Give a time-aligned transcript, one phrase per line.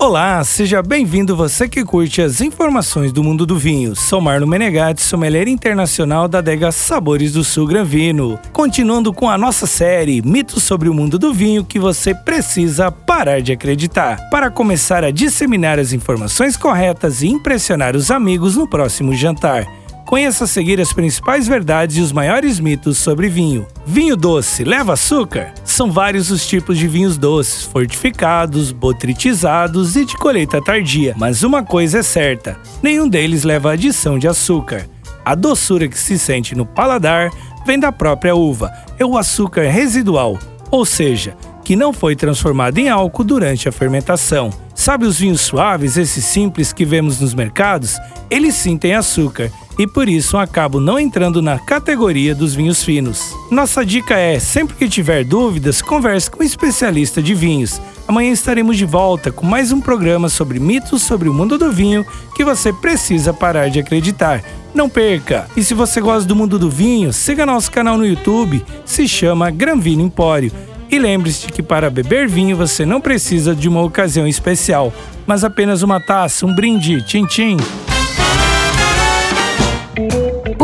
[0.00, 3.96] Olá, seja bem-vindo você que curte as informações do mundo do vinho.
[3.96, 8.38] Sou Marlon Menegatti, sommelier internacional da adega Sabores do Sul Granvino.
[8.52, 13.42] Continuando com a nossa série Mitos sobre o mundo do vinho que você precisa parar
[13.42, 19.12] de acreditar, para começar a disseminar as informações corretas e impressionar os amigos no próximo
[19.16, 19.66] jantar.
[20.06, 23.66] Conheça a seguir as principais verdades e os maiores mitos sobre vinho.
[23.84, 25.52] Vinho doce leva açúcar?
[25.78, 31.14] São vários os tipos de vinhos doces, fortificados, botritizados e de colheita tardia.
[31.16, 34.88] Mas uma coisa é certa: nenhum deles leva adição de açúcar.
[35.24, 37.30] A doçura que se sente no paladar
[37.64, 40.36] vem da própria uva, é o açúcar residual,
[40.68, 44.50] ou seja, que não foi transformado em álcool durante a fermentação.
[44.74, 47.96] Sabe os vinhos suaves, esses simples que vemos nos mercados?
[48.28, 49.48] Eles sim têm açúcar
[49.78, 53.32] e por isso acabo não entrando na categoria dos vinhos finos.
[53.50, 57.80] Nossa dica é: sempre que tiver dúvidas, converse com um especialista de vinhos.
[58.08, 62.04] Amanhã estaremos de volta com mais um programa sobre mitos sobre o mundo do vinho
[62.34, 64.42] que você precisa parar de acreditar.
[64.74, 65.48] Não perca!
[65.56, 69.50] E se você gosta do mundo do vinho, siga nosso canal no YouTube, se chama
[69.50, 70.52] Gran Vino Empório.
[70.90, 74.92] E lembre-se que para beber vinho você não precisa de uma ocasião especial,
[75.26, 77.58] mas apenas uma taça, um brinde, tchim-tchim.